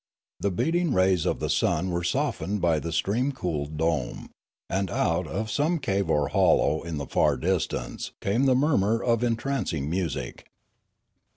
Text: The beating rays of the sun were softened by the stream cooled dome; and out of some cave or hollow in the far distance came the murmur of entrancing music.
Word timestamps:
The 0.39 0.49
beating 0.49 0.93
rays 0.95 1.27
of 1.27 1.37
the 1.37 1.47
sun 1.47 1.91
were 1.91 2.03
softened 2.03 2.59
by 2.59 2.79
the 2.79 2.91
stream 2.91 3.31
cooled 3.33 3.77
dome; 3.77 4.31
and 4.67 4.89
out 4.89 5.27
of 5.27 5.51
some 5.51 5.77
cave 5.77 6.09
or 6.09 6.29
hollow 6.29 6.81
in 6.81 6.97
the 6.97 7.05
far 7.05 7.37
distance 7.37 8.11
came 8.19 8.45
the 8.47 8.55
murmur 8.55 9.03
of 9.03 9.23
entrancing 9.23 9.87
music. 9.91 10.47